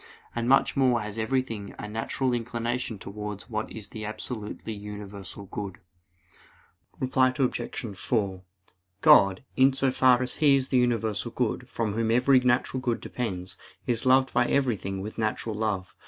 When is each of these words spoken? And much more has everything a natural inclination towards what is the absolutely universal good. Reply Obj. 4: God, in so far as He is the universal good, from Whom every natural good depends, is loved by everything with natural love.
And 0.35 0.49
much 0.49 0.75
more 0.75 1.01
has 1.01 1.19
everything 1.19 1.75
a 1.77 1.87
natural 1.87 2.33
inclination 2.33 2.97
towards 2.97 3.51
what 3.51 3.71
is 3.71 3.89
the 3.89 4.03
absolutely 4.03 4.73
universal 4.73 5.45
good. 5.45 5.77
Reply 6.99 7.31
Obj. 7.37 7.95
4: 7.95 8.41
God, 9.01 9.43
in 9.55 9.73
so 9.73 9.91
far 9.91 10.23
as 10.23 10.37
He 10.37 10.55
is 10.55 10.69
the 10.69 10.77
universal 10.77 11.29
good, 11.29 11.69
from 11.69 11.93
Whom 11.93 12.09
every 12.09 12.39
natural 12.39 12.81
good 12.81 12.99
depends, 12.99 13.57
is 13.85 14.03
loved 14.03 14.33
by 14.33 14.47
everything 14.47 15.01
with 15.01 15.19
natural 15.19 15.53
love. 15.53 15.95